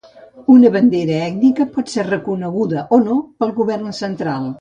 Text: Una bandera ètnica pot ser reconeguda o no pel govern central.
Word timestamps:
Una 0.51 0.69
bandera 0.75 1.19
ètnica 1.25 1.67
pot 1.75 1.93
ser 1.95 2.05
reconeguda 2.07 2.87
o 2.97 2.99
no 3.05 3.19
pel 3.45 3.53
govern 3.61 3.93
central. 3.99 4.49